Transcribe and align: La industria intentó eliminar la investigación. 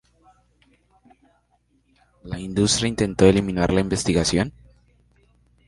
La 2.23 2.39
industria 2.39 2.87
intentó 2.89 3.27
eliminar 3.27 3.71
la 3.71 3.81
investigación. 3.81 4.51